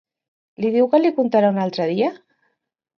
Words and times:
Li 0.65 0.71
diu 0.77 0.89
que 0.95 1.01
li 1.03 1.13
contarà 1.19 1.55
un 1.57 1.63
altre 1.67 1.89
dia? 1.95 2.13